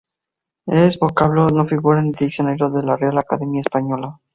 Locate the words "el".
2.07-2.13